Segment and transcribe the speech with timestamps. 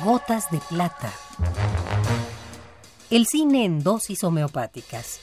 [0.00, 1.12] Gotas de plata.
[3.10, 5.20] El cine en dosis homeopáticas.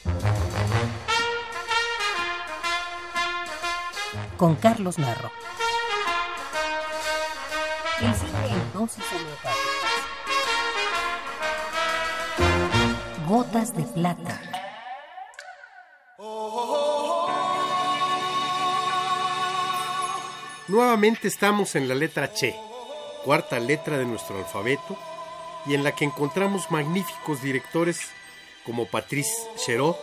[4.38, 5.32] Con Carlos Narro.
[8.00, 9.59] El cine en dosis homeopáticas.
[13.27, 14.39] Gotas de plata.
[20.70, 22.55] Nuevamente estamos en la letra Che,
[23.23, 24.98] cuarta letra de nuestro alfabeto,
[25.66, 27.99] y en la que encontramos magníficos directores
[28.66, 29.98] como Patrice Chéreau,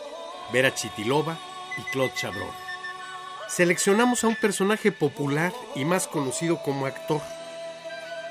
[0.52, 1.38] Vera Chitilova
[1.78, 2.50] y Claude Chabrol.
[3.48, 7.20] Seleccionamos a un personaje popular y más conocido como actor.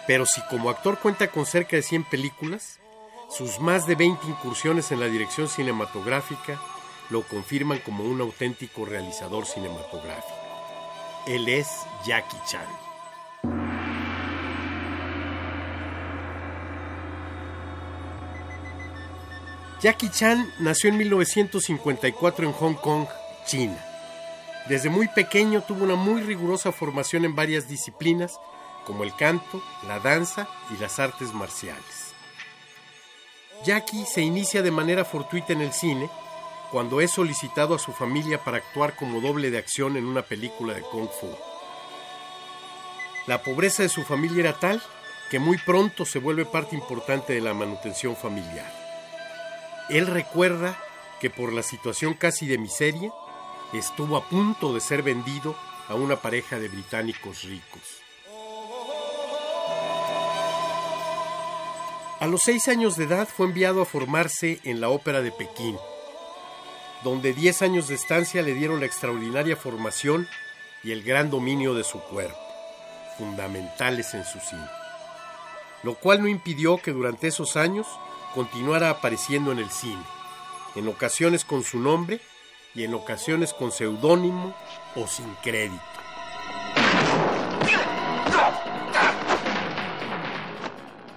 [0.08, 2.80] Pero si como actor cuenta con cerca de 100 películas,
[3.30, 6.60] sus más de 20 incursiones en la dirección cinematográfica
[7.10, 10.36] lo confirman como un auténtico realizador cinematográfico.
[11.28, 11.68] Él es
[12.06, 12.95] Jackie Chan.
[19.86, 23.06] Jackie Chan nació en 1954 en Hong Kong,
[23.46, 23.78] China.
[24.68, 28.40] Desde muy pequeño tuvo una muy rigurosa formación en varias disciplinas
[28.84, 32.16] como el canto, la danza y las artes marciales.
[33.64, 36.10] Jackie se inicia de manera fortuita en el cine
[36.72, 40.74] cuando es solicitado a su familia para actuar como doble de acción en una película
[40.74, 41.30] de Kung Fu.
[43.28, 44.82] La pobreza de su familia era tal
[45.30, 48.85] que muy pronto se vuelve parte importante de la manutención familiar.
[49.90, 50.78] Él recuerda
[51.20, 53.12] que por la situación casi de miseria,
[53.74, 55.56] estuvo a punto de ser vendido
[55.88, 57.82] a una pareja de británicos ricos.
[62.20, 65.78] A los seis años de edad fue enviado a formarse en la Ópera de Pekín,
[67.04, 70.28] donde diez años de estancia le dieron la extraordinaria formación
[70.84, 72.40] y el gran dominio de su cuerpo,
[73.18, 74.68] fundamentales en su cine,
[75.84, 77.86] lo cual no impidió que durante esos años
[78.36, 80.04] continuara apareciendo en el cine,
[80.76, 82.20] en ocasiones con su nombre
[82.76, 84.54] y en ocasiones con seudónimo
[84.96, 85.82] o sin crédito.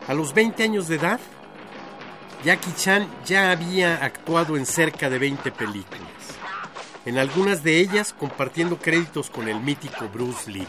[0.07, 1.21] A los 20 años de edad,
[2.45, 6.39] Jackie Chan ya había actuado en cerca de 20 películas,
[7.05, 10.69] en algunas de ellas compartiendo créditos con el mítico Bruce Lee.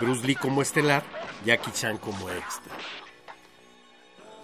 [0.00, 1.04] Bruce Lee como estelar,
[1.44, 2.72] Jackie Chan como extra.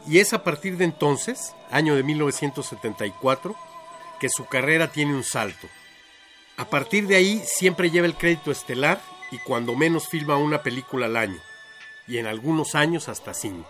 [0.09, 3.57] Y es a partir de entonces, año de 1974,
[4.21, 5.67] que su carrera tiene un salto.
[6.57, 9.01] A partir de ahí siempre lleva el crédito estelar
[9.31, 11.41] y cuando menos filma una película al año,
[12.07, 13.69] y en algunos años hasta cinco.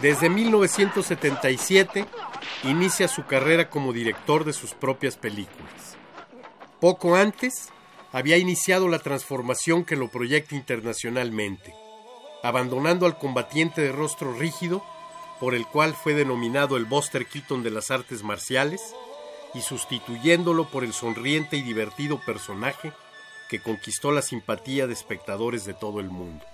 [0.00, 2.06] Desde 1977
[2.64, 5.96] inicia su carrera como director de sus propias películas.
[6.80, 7.70] Poco antes
[8.12, 11.74] había iniciado la transformación que lo proyecta internacionalmente,
[12.42, 14.84] abandonando al combatiente de rostro rígido,
[15.40, 18.80] por el cual fue denominado el Buster Keaton de las artes marciales,
[19.54, 22.92] y sustituyéndolo por el sonriente y divertido personaje
[23.48, 26.44] que conquistó la simpatía de espectadores de todo el mundo.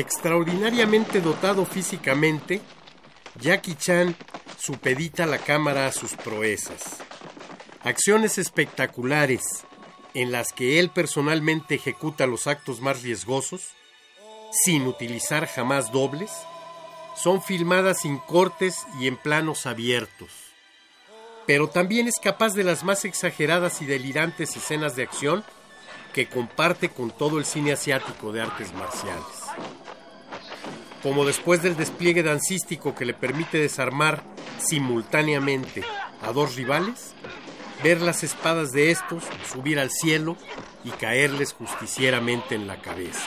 [0.00, 2.62] Extraordinariamente dotado físicamente,
[3.38, 4.16] Jackie Chan
[4.58, 7.00] supedita la cámara a sus proezas.
[7.82, 9.42] Acciones espectaculares
[10.14, 13.72] en las que él personalmente ejecuta los actos más riesgosos,
[14.64, 16.30] sin utilizar jamás dobles,
[17.14, 20.30] son filmadas sin cortes y en planos abiertos.
[21.46, 25.44] Pero también es capaz de las más exageradas y delirantes escenas de acción
[26.12, 29.24] que comparte con todo el cine asiático de artes marciales.
[31.02, 34.22] Como después del despliegue dancístico que le permite desarmar
[34.58, 35.82] simultáneamente
[36.22, 37.14] a dos rivales,
[37.82, 40.36] ver las espadas de estos subir al cielo
[40.84, 43.26] y caerles justicieramente en la cabeza.